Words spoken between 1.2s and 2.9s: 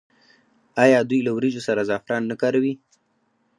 له وریجو سره زعفران نه کاروي؟